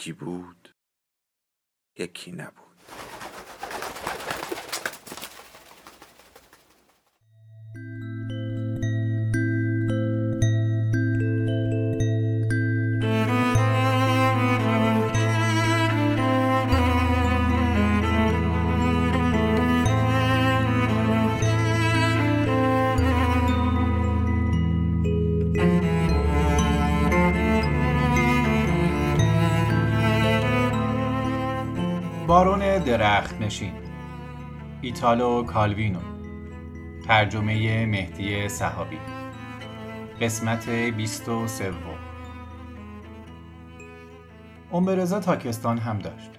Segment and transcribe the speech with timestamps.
[0.00, 0.74] یکی بود
[1.98, 2.69] یکی نبود.
[32.30, 33.72] بارون درخت نشین.
[34.80, 35.98] ایتالو کالوینو.
[37.06, 38.98] ترجمه مهدی صحابی.
[40.20, 41.72] قسمت 23
[44.72, 46.30] امبرزا تاکستان هم داشت.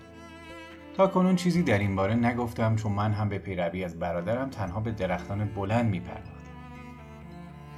[0.98, 4.80] تا کنون چیزی در این باره نگفتم چون من هم به پیروی از برادرم تنها
[4.80, 6.52] به درختان بلند می پرداختم.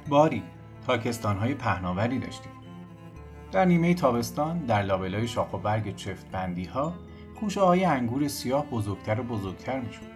[0.08, 0.42] باری
[0.86, 2.52] تاکستان های پهناوری داشتیم.
[3.52, 6.94] در نیمه تابستان در لابلای شاخ و برگ چفت بندی ها
[7.34, 10.08] خوشه های انگور سیاه بزرگتر و بزرگتر می شود.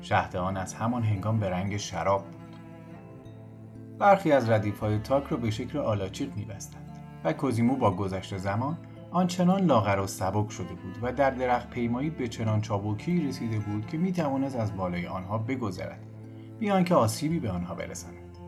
[0.00, 2.56] شهد آن از همان هنگام به رنگ شراب بود.
[3.98, 8.36] برخی از ردیف های تاک را به شکل آلاچیق می بستند و کوزیمو با گذشت
[8.36, 8.78] زمان
[9.10, 13.86] آنچنان لاغر و سبک شده بود و در درخت پیمایی به چنان چابکی رسیده بود
[13.86, 16.00] که می توانست از بالای آنها بگذرد
[16.58, 18.38] بیان که آسیبی به آنها برساند.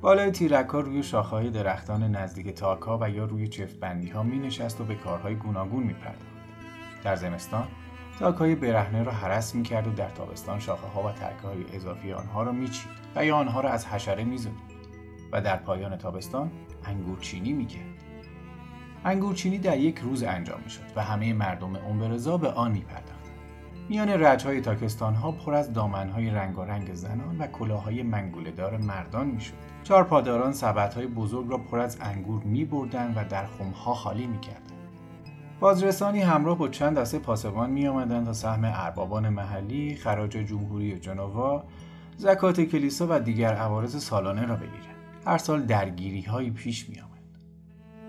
[0.00, 4.80] بالای تیرک روی شاخه درختان نزدیک تاکا و یا روی چفت بندی ها می نشست
[4.80, 6.35] و به کارهای گوناگون می پرداخت.
[7.06, 7.68] در زمستان
[8.18, 12.42] تاکای برهنه را حرس می‌کرد و در تابستان شاخه ها و ترکه های اضافی آنها
[12.42, 14.76] را میچید و یا آنها را از حشره می‌زدید
[15.32, 16.50] و در پایان تابستان
[16.84, 18.02] انگورچینی می‌کرد.
[19.04, 23.16] انگورچینی در یک روز انجام می‌شد و همه مردم امبرزا به آن میپرداختند.
[23.88, 29.54] میان رجهای تاکستان ها پر از دامن های رنگارنگ زنان و کلاهای منگولهدار مردان می‌شد.
[29.82, 34.75] چهار پاداران سبد های بزرگ را پر از انگور می و در خمها خالی می‌کردند.
[35.60, 41.64] بازرسانی همراه با چند دسته پاسبان می آمدند تا سهم اربابان محلی، خراج جمهوری جنوا،
[42.16, 44.96] زکات کلیسا و دیگر عوارض سالانه را بگیرند.
[45.26, 47.16] هر سال درگیری هایی پیش می آمد.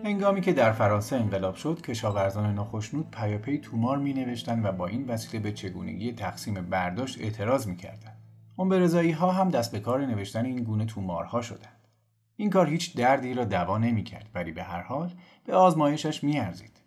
[0.03, 5.06] هنگامی که در فرانسه انقلاب شد، کشاورزان ناخشنود پیاپی تومار می نوشتند و با این
[5.06, 8.18] وسیله به چگونگی تقسیم برداشت اعتراض می کردند.
[8.57, 11.88] برزایی ها هم دست به کار نوشتن این گونه تومارها شدند.
[12.36, 15.13] این کار هیچ دردی را دوا نمی کرد ولی به هر حال
[15.46, 16.87] به آزمایشش می ارزید.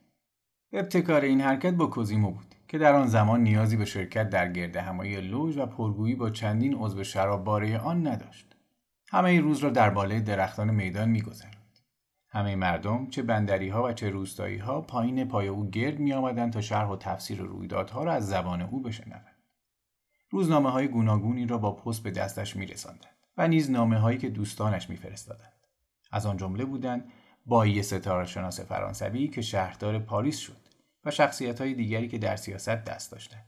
[0.72, 4.76] ابتکار این حرکت با کوزیمو بود که در آن زمان نیازی به شرکت در گرد
[4.76, 8.56] همایی لوژ و پرگویی با چندین عضو شرابباره آن نداشت.
[9.08, 11.78] همه روز را در بالای درختان میدان میگذراند.
[12.28, 16.53] همه مردم چه بندری ها و چه روستایی ها پایین پای او گرد می آمدند
[16.53, 19.37] تا شرح و تفسیر رویدادها را از زبان او بشنوند.
[20.31, 22.69] روزنامه های گوناگونی را با پست به دستش می
[23.37, 25.66] و نیز نامه هایی که دوستانش میفرستادند.
[26.12, 27.12] از آن جمله بودند
[27.46, 30.56] بایی ستاره شناس فرانسوی که شهردار پاریس شد
[31.04, 33.44] و شخصیت های دیگری که در سیاست دست داشتند.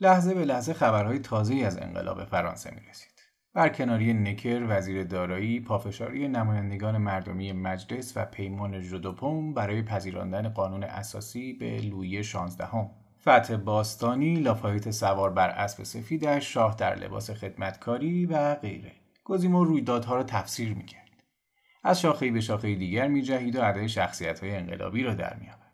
[0.00, 3.18] لحظه به لحظه خبرهای تازه از انقلاب فرانسه می رسید.
[3.54, 11.52] برکناری نکر وزیر دارایی پافشاری نمایندگان مردمی مجلس و پیمان ژودوپوم برای پذیراندن قانون اساسی
[11.52, 12.90] به لویی شانزدهم
[13.20, 18.92] فتح باستانی لافایت سوار بر اسب سفیدش شاه در لباس خدمتکاری و غیره
[19.24, 20.97] گزیمو رویدادها را تفسیر می‌کرد
[21.82, 25.72] از شاخه به شاخه دیگر میجهید و ادای شخصیت های انقلابی را در میآورد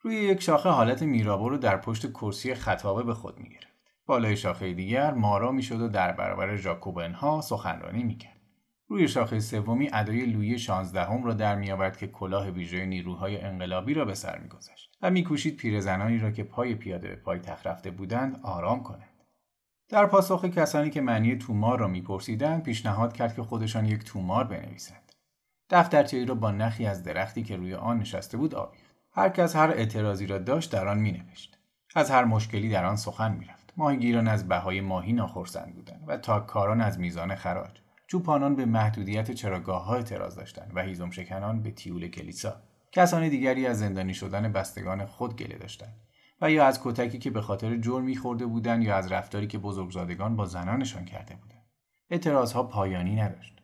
[0.00, 3.66] روی یک شاخه حالت میرابو رو در پشت کرسی خطابه به خود می‌گرفت.
[4.06, 8.40] بالای شاخه دیگر مارا می‌شد و در برابر ژاکوبنها سخنرانی می‌کرد.
[8.90, 14.04] روی شاخه سومی ادای لویی شانزدهم را در میآورد که کلاه ویژه نیروهای انقلابی را
[14.04, 18.82] به سر میگذاشت و میکوشید پیرزنانی را که پای پیاده به پای رفته بودند آرام
[18.82, 19.08] کند
[19.88, 25.09] در پاسخ کسانی که معنی تومار را میپرسیدند پیشنهاد کرد که خودشان یک تومار بنویسند.
[25.70, 29.56] دفترچه ای را با نخی از درختی که روی آن نشسته بود آویخت هر کس
[29.56, 31.58] هر اعتراضی را داشت در آن می نوشت.
[31.94, 33.72] از هر مشکلی در آن سخن می رفت.
[33.76, 37.70] ماهیگیران از بهای ماهی ناخرسند بودند و تاککاران از میزان خراج.
[38.06, 42.62] چوپانان به محدودیت چراگاه ها اعتراض داشتند و هیزم شکنان به تیول کلیسا.
[42.92, 45.94] کسان دیگری از زندانی شدن بستگان خود گله داشتند
[46.40, 50.36] و یا از کتکی که به خاطر جرمی خورده بودند یا از رفتاری که بزرگزادگان
[50.36, 51.64] با زنانشان کرده بودند.
[52.10, 53.59] اعتراضها پایانی نداشت.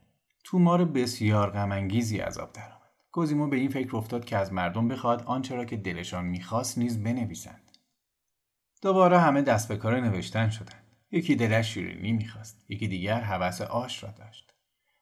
[0.48, 2.92] تومار بسیار غمانگیزی عذاب درآمد.
[3.12, 7.02] کوزیمو به این فکر افتاد که از مردم بخواد آنچه را که دلشان می‌خواست نیز
[7.02, 7.78] بنویسند.
[8.82, 10.96] دوباره همه دست به کار نوشتن شدند.
[11.10, 14.54] یکی دلش شیرینی می‌خواست یکی دیگر هوس آش را داشت.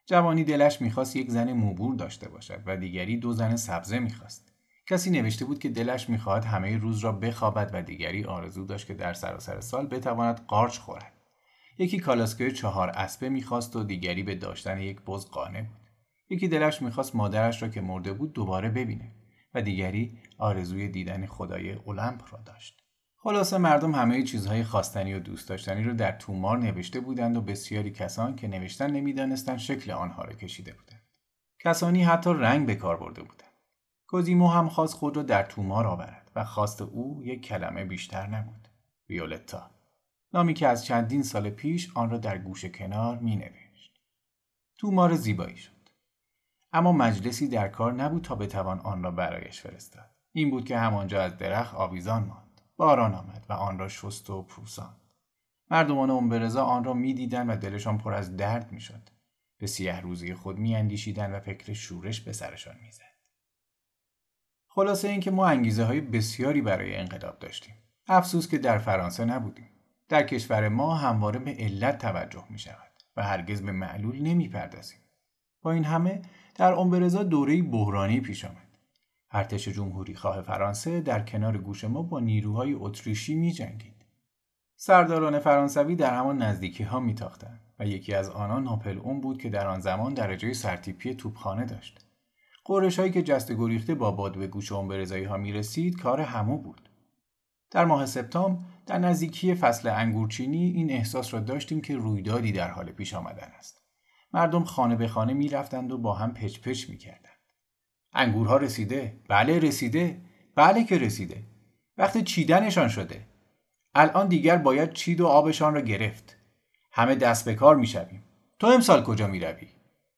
[0.07, 4.53] جوانی دلش می‌خواست یک زن موبور داشته باشد و دیگری دو زن سبزه می‌خواست.
[4.87, 8.95] کسی نوشته بود که دلش می‌خواهد همه روز را بخوابد و دیگری آرزو داشت که
[8.95, 11.13] در سراسر سال بتواند قارچ خورد.
[11.79, 15.91] یکی کالاسکه چهار اسبه می‌خواست و دیگری به داشتن یک بز قانه بود.
[16.31, 19.13] یکی دلش می‌خواست مادرش را که مرده بود دوباره ببینه
[19.55, 22.81] و دیگری آرزوی دیدن خدای اولمپ را داشت.
[23.17, 27.91] خلاصه مردم همه چیزهای خواستنی و دوست داشتنی را در تومار نوشته بودند و بسیاری
[27.91, 31.03] کسان که نوشتن نمی‌دانستند شکل آنها را کشیده بودند.
[31.61, 33.53] کسانی حتی رنگ به کار برده بودند.
[34.07, 38.69] کوزیمو هم خواست خود را در تومار آورد و خواست او یک کلمه بیشتر نبود
[39.09, 39.74] ویولتا.
[40.35, 44.01] نامی که از چندین سال پیش آن را در گوش کنار می نوشت.
[44.79, 45.89] تومار زیبایی شد.
[46.73, 50.11] اما مجلسی در کار نبود تا بتوان آن را برایش فرستاد.
[50.33, 52.61] این بود که همانجا از درخت آویزان ماند.
[52.77, 55.01] باران آمد و آن را شست و پوساند.
[55.71, 59.09] مردمان امبرزا آن را می‌دیدند و دلشان پر از درد می‌شد.
[59.59, 63.15] به سیه روزی خود میاندیشیدند و فکر شورش به سرشان می‌زد.
[64.69, 67.75] خلاصه اینکه ما انگیزه های بسیاری برای انقلاب داشتیم.
[68.07, 69.74] افسوس که در فرانسه نبودیم.
[70.09, 74.99] در کشور ما همواره به علت توجه می شود و هرگز به معلول نمی پردازیم.
[75.63, 76.23] با این همه
[76.55, 78.79] در امبرزا دوره بحرانی پیش آمد.
[79.31, 84.05] ارتش جمهوری خواه فرانسه در کنار گوش ما با نیروهای اتریشی می جنگید.
[84.77, 89.43] سرداران فرانسوی در همان نزدیکی ها می تاختن و یکی از آنان ناپل اون بود
[89.43, 92.07] که در آن زمان درجه سرتیپی توپخانه داشت.
[92.65, 96.59] قرش هایی که جست گریخته با باد به گوش امبرزایی ها می رسید کار همو
[96.59, 96.89] بود.
[97.71, 102.93] در ماه سپتامبر در نزدیکی فصل انگورچینی این احساس را داشتیم که رویدادی در حال
[102.93, 103.81] پیش آمدن است.
[104.33, 107.39] مردم خانه به خانه می رفتند و با هم پچ پچ می کردند.
[108.13, 110.21] انگورها رسیده؟ بله رسیده؟
[110.55, 111.43] بله که رسیده.
[111.99, 113.27] وقت چیدنشان شده.
[113.95, 116.37] الان دیگر باید چید و آبشان را گرفت.
[116.93, 118.25] همه دست به کار می شویم.
[118.59, 119.69] تو امسال کجا می روی؟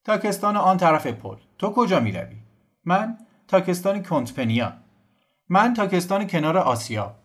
[0.03, 1.37] تاکستان آن طرف پل.
[1.57, 2.35] تو کجا می روی؟
[2.85, 3.17] من
[3.47, 4.73] تاکستان کنتپنیا.
[5.49, 7.15] من تاکستان کنار آسیا.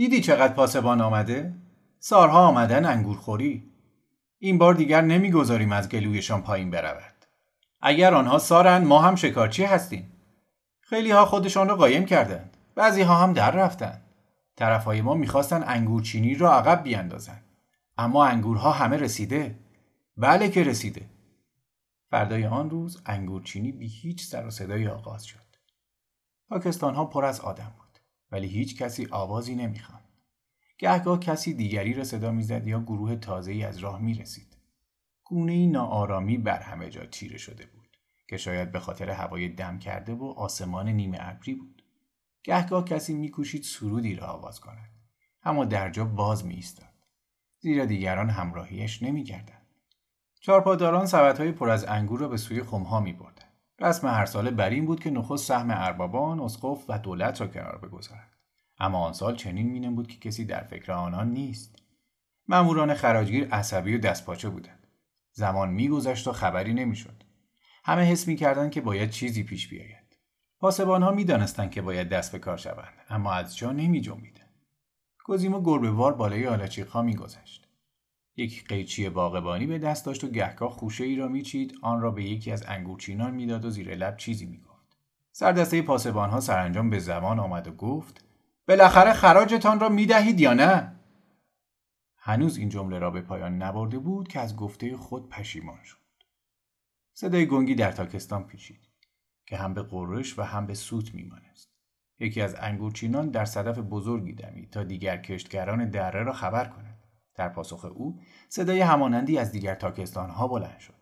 [0.00, 1.54] دیدی چقدر پاسبان آمده؟
[1.98, 3.72] سارها آمدن انگورخوری.
[4.38, 7.26] این بار دیگر نمی‌گذاریم از گلویشان پایین برود.
[7.80, 10.12] اگر آنها سارند ما هم شکارچی هستیم.
[10.80, 12.56] خیلی ها خودشان را قایم کردند.
[12.74, 14.02] بعضی ها هم در رفتند.
[14.56, 17.44] طرف های ما می‌خواستن انگورچینی را عقب بیاندازند.
[17.98, 19.58] اما انگورها همه رسیده.
[20.16, 21.10] بله که رسیده.
[22.10, 25.56] فردای آن روز انگورچینی بی هیچ سر و صدای آغاز شد.
[26.48, 27.89] پاکستان ها پر از آدم بود.
[28.32, 30.04] ولی هیچ کسی آوازی نمی‌خواند.
[30.78, 34.56] گهگاه کسی دیگری را صدا می‌زد یا گروه تازه ای از راه می رسید.
[35.24, 37.98] گونه ای ناآرامی بر همه جا چیره شده بود
[38.28, 41.82] که شاید به خاطر هوای دم کرده و آسمان نیمه ابری بود.
[42.42, 44.90] گهگاه کسی میکوشید سرودی را آواز کند
[45.42, 46.88] اما در جا باز می ایستاد.
[47.58, 49.66] زیرا دیگران همراهیش نمی‌کردند.
[50.40, 51.06] چارپاداران
[51.38, 53.39] های پر از انگور را به سوی خمها می بردن.
[53.80, 57.78] رسم هر ساله بر این بود که نخست سهم اربابان، اسقف و دولت را کنار
[57.78, 58.36] بگذارد.
[58.78, 61.76] اما آن سال چنین مینم بود که کسی در فکر آنان نیست.
[62.48, 64.86] ماموران خراجگیر عصبی و دستپاچه بودند.
[65.32, 67.22] زمان میگذشت و خبری نمی‌شد.
[67.84, 70.16] همه حس می‌کردند که باید چیزی پیش بیاید.
[70.58, 74.66] پاسبانها می‌دانستند که باید دست به کار شوند اما از جا نمی جنبیدند.
[75.24, 77.68] گزیمو گربهوار بالای آلاچیقها میگذشت.
[78.36, 81.74] یک قیچی باغبانی به دست داشت و گهگاه خوشه ای را میچید.
[81.82, 84.96] آن را به یکی از انگورچینان می‌داد و زیر لب چیزی می‌گفت.
[85.32, 88.24] سردسته پاسبانها سرانجام به زمان آمد و گفت
[88.68, 90.96] بالاخره خراجتان را می‌دهید یا نه؟
[92.16, 95.96] هنوز این جمله را به پایان نبرده بود که از گفته خود پشیمان شد.
[97.12, 98.88] صدای گنگی در تاکستان پیچید
[99.46, 101.70] که هم به قرش و هم به سوت میمانست.
[102.18, 106.89] یکی از انگورچینان در صدف بزرگی دمید تا دیگر کشتگران دره را خبر کند.
[107.34, 109.78] در پاسخ او صدای همانندی از دیگر
[110.14, 111.00] ها بلند شد.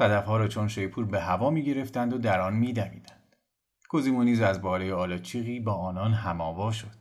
[0.00, 3.36] ها را چون شیپور به هوا می گرفتند و در آن می دمیدند.
[3.88, 6.98] کوزیمو نیز از بالای آلاچیقی با آنان هماوا شد.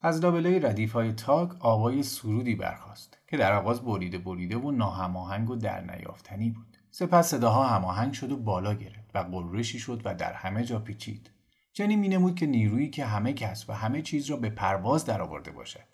[0.00, 5.50] از لابلای ردیف های تاک آوای سرودی برخاست که در آغاز بریده بریده و ناهماهنگ
[5.50, 6.76] و در نیافتنی بود.
[6.90, 11.30] سپس صداها هماهنگ شد و بالا گرفت و غرشی شد و در همه جا پیچید.
[11.72, 15.92] چنین مینمود که نیرویی که همه کس و همه چیز را به پرواز درآورده باشد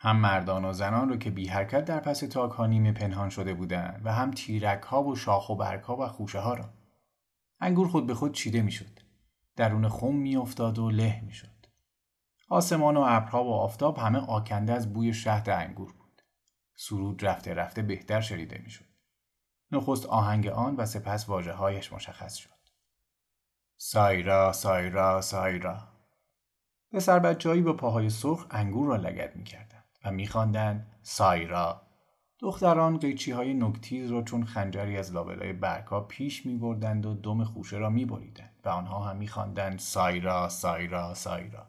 [0.00, 3.54] هم مردان و زنان رو که بی حرکت در پس تاک ها نیمه پنهان شده
[3.54, 6.70] بودند و هم تیرک ها و شاخ و برگ ها و خوشه ها را.
[7.60, 9.00] انگور خود به خود چیده می‌شد.
[9.56, 11.66] درون خم میافتاد و له می‌شد.
[12.48, 16.22] آسمان و ابرها و آفتاب همه آکنده از بوی شهد انگور بود.
[16.74, 18.84] سرود رفته رفته بهتر شنیده می‌شد.
[19.72, 22.50] نخست آهنگ آن و سپس واجه هایش مشخص شد.
[23.76, 25.88] سایرا سایرا سایرا
[26.92, 31.82] پسر بچههایی با پاهای سرخ انگور را لگد می‌کردند و میخواندند سایرا.
[32.40, 37.44] دختران قیچی های نکتیز را چون خنجری از لابلای برگها پیش می بردند و دم
[37.44, 41.14] خوشه را می بریدند و آنها هم می خواندند سایرا سایرا.
[41.14, 41.66] سایرا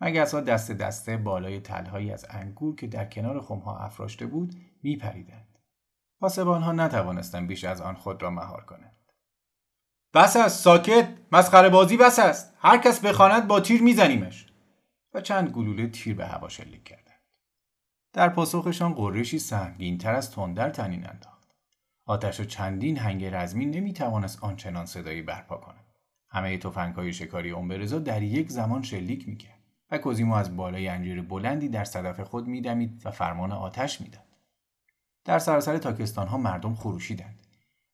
[0.00, 4.96] مگس ها دست دسته بالای تلهایی از انگور که در کنار خمها افراشته بود می
[4.96, 5.58] پریدند.
[6.20, 8.96] پاسبان ها نتوانستند بیش از آن خود را مهار کنند.
[10.14, 11.08] بس است ساکت!
[11.32, 12.54] مسخره بازی بس است!
[12.58, 14.46] هر کس بخواند با تیر میزنیمش!
[15.14, 17.01] و چند گلوله تیر به هوا شلیک کردند
[18.12, 19.38] در پاسخشان قرشی
[19.98, 21.48] تر از تندر تنین انداخت.
[22.06, 25.84] آتش و چندین هنگ رزمی نمی‌توانست آنچنان صدایی برپا کند.
[26.28, 26.60] همه
[26.96, 29.58] های شکاری اومبرزا در یک زمان شلیک می‌کرد
[29.90, 34.26] و کوزیمو از بالای انجیر بلندی در صدف خود میدمید و فرمان آتش می‌داد.
[35.24, 37.46] در سراسر تاکستان ها مردم خروشیدند.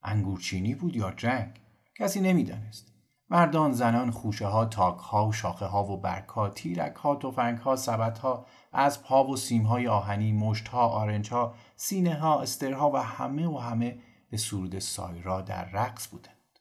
[0.02, 1.60] انگورچینی بود یا جنگ؟
[1.94, 2.97] کسی نمی‌دانست.
[3.30, 7.58] مردان زنان خوشه ها تاک ها و شاخه ها و برگ ها تیرک ها تفنگ
[7.58, 12.40] ها سبت ها اسب ها و سیم های آهنی مشت ها آرنج ها سینه ها
[12.40, 13.98] استرها و همه و همه
[14.30, 16.58] به سرود سایرا در رقص بودند.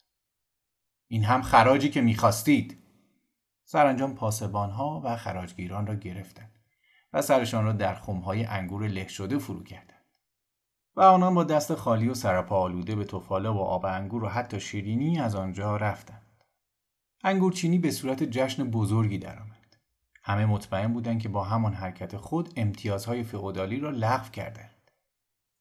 [1.07, 2.77] این هم خراجی که می‌خواستید.
[3.65, 6.51] سرانجام پاسبان ها و خراجگیران را گرفتند
[7.13, 9.93] و سرشان را در های انگور له شده فرو کردند.
[10.95, 14.59] و آنان با دست خالی و سرپا آلوده به توفاله و آب انگور و حتی
[14.59, 16.26] شیرینی از آنجا رفتند.
[17.24, 19.77] انگورچینی به صورت جشن بزرگی درآمد.
[20.24, 24.91] همه مطمئن بودند که با همان حرکت خود امتیازهای فئودالی را لغو کردند.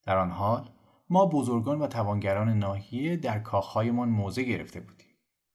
[0.05, 0.71] در آن حال
[1.09, 5.07] ما بزرگان و توانگران ناحیه در کاخهایمان موضع گرفته بودیم.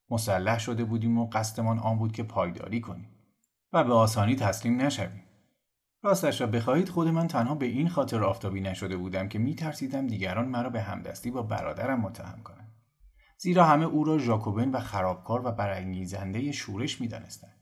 [0.09, 3.09] مسلح شده بودیم و قصدمان آن بود که پایداری کنیم
[3.73, 5.23] و به آسانی تسلیم نشویم.
[6.03, 10.07] راستش را بخواهید خود من تنها به این خاطر آفتابی نشده بودم که می ترسیدم
[10.07, 12.70] دیگران مرا به همدستی با برادرم متهم کنند.
[13.41, 17.61] زیرا همه او را ژاکوبن و خرابکار و برانگیزنده شورش می دانستند.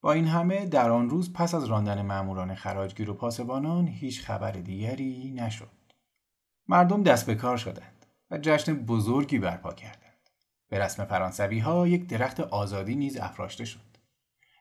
[0.00, 4.52] با این همه در آن روز پس از راندن ماموران خراجگیر و پاسبانان هیچ خبر
[4.52, 5.70] دیگری نشد.
[6.68, 10.30] مردم دست به کار شدند و جشن بزرگی برپا کردند.
[10.68, 13.88] به رسم فرانسوی ها یک درخت آزادی نیز افراشته شد.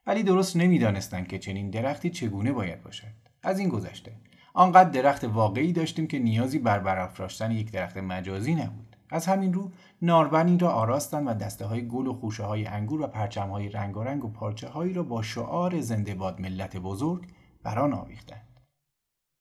[0.06, 4.16] ولی درست نمی‌دانستند که چنین درختی چگونه باید باشد از این گذشته
[4.54, 9.72] آنقدر درخت واقعی داشتیم که نیازی بر برافراشتن یک درخت مجازی نبود از همین رو
[10.02, 14.26] ناربنی را آراستند و دسته های گل و خوشه های انگور و پرچم های رنگ
[14.26, 17.28] و پارچه هایی را با شعار زنده باد ملت بزرگ
[17.64, 18.48] بر آن آویختند.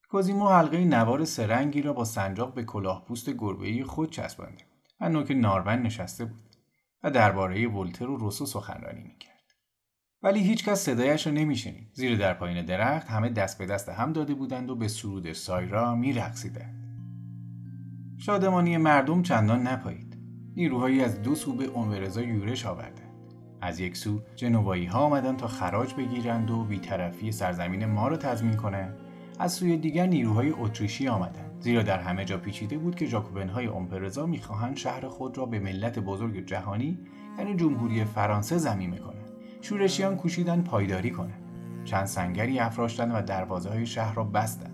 [0.09, 5.09] کوزیمو حلقه نوار سرنگی را با سنجاق به کلاه پوست گربه خود چسبانده بود و
[5.09, 6.55] نوک ناربن نشسته بود
[7.03, 9.37] و درباره ولتر و روسو سخنرانی می‌کرد.
[10.21, 11.89] ولی هیچکس صدایش را نمیشنید.
[11.93, 15.95] زیر در پایین درخت همه دست به دست هم داده بودند و به سرود سایرا
[15.95, 16.86] میرقصیدند.
[18.19, 20.17] شادمانی مردم چندان نپایید.
[20.55, 23.11] نیروهایی از دو سو به اونورزا یورش آوردند.
[23.61, 28.55] از یک سو جنوایی ها آمدند تا خراج بگیرند و بیطرفی سرزمین ما را تضمین
[28.55, 28.97] کنند.
[29.39, 31.51] از سوی دیگر نیروهای اتریشی آمدند.
[31.59, 35.59] زیرا در همه جا پیچیده بود که ژاکوبن های امپرزا می‌خواهند شهر خود را به
[35.59, 36.97] ملت بزرگ جهانی
[37.37, 39.31] یعنی جمهوری فرانسه زمینه کنند.
[39.61, 41.43] شورشیان کوشیدن پایداری کنند.
[41.85, 44.73] چند سنگری افراشتند و دروازه های شهر را بستند.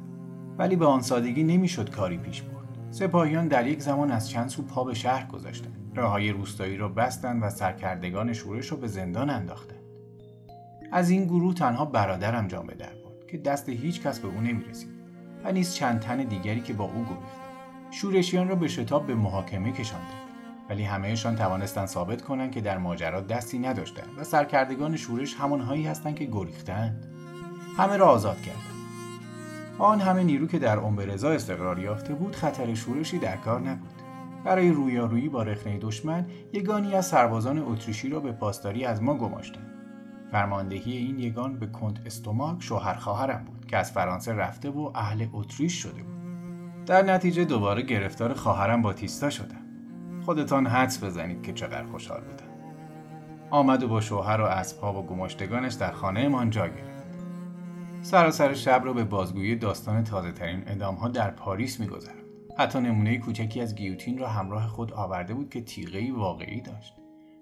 [0.57, 2.62] ولی به آن سادگی نمی‌شد کاری پیش برد.
[2.93, 5.91] سپاهیان در یک زمان از چند سو پا به شهر گذاشتند.
[5.95, 9.79] راههای روستایی را بستند و سرکردگان شورش را به زندان انداختند.
[10.91, 14.41] از این گروه تنها برادرم جام به در بود که دست هیچ کس به او
[14.41, 14.89] نمی‌رسید
[15.43, 17.43] و نیز چند تن دیگری که با او گریخت
[17.91, 20.23] شورشیان را به شتاب به محاکمه کشاندند.
[20.69, 26.15] ولی همهشان توانستند ثابت کنند که در ماجرا دستی نداشتند و سرکردگان شورش همانهایی هستند
[26.15, 27.05] که گریختند.
[27.77, 28.72] همه را آزاد کردند.
[29.79, 34.01] آن همه نیرو که در امبرزا استقرار یافته بود خطر شورشی در کار نبود.
[34.43, 39.69] برای رویارویی با رخنه دشمن یگانی از سربازان اتریشی را به پاسداری از ما گماشتند.
[40.31, 45.25] فرماندهی این یگان به کنت استوماک شوهر خواهرم بود که از فرانسه رفته و اهل
[45.33, 46.13] اتریش شده بود.
[46.85, 49.61] در نتیجه دوباره گرفتار خواهرم با تیستا شدم.
[50.25, 52.53] خودتان حدس بزنید که چقدر خوشحال بودم.
[53.49, 56.92] آمد و با شوهر و اسبها و گماشتگانش در خانهمان جا گرفت.
[58.03, 62.23] سراسر شب را به بازگویی داستان تازه ترین ادام ها در پاریس میگذرد
[62.57, 66.93] حتی نمونه کوچکی از گیوتین را همراه خود آورده بود که تیغه واقعی داشت.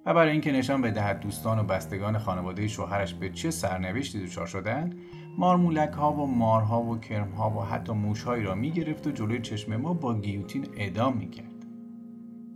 [0.06, 4.96] و برای اینکه نشان بدهد دوستان و بستگان خانواده شوهرش به چه سرنوشتی دچار شدند
[5.38, 9.76] مارمولک ها و مارها و کرم ها و حتی موشهایی را می‌گرفت و جلوی چشم
[9.76, 11.66] ما با گیوتین اعدام می‌کرد.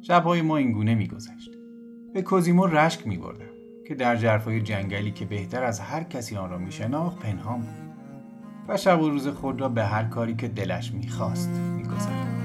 [0.01, 1.51] شبهای ما اینگونه میگذشت.
[2.13, 3.50] به کوزیمو رشک میبردم
[3.88, 7.85] که در جرفای جنگلی که بهتر از هر کسی آن را میشناخت پنهان بود.
[8.67, 12.45] و شب و روز خود را به هر کاری که دلش می‌خواست میگذرد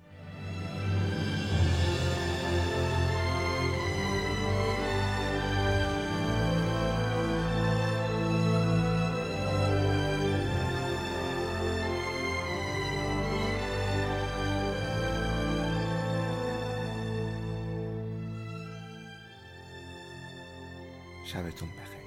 [21.31, 22.00] sabes tú un peje.